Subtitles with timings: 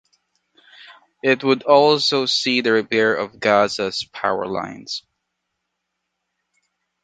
[1.23, 5.03] It would also see the repair of Gaza’s power lines.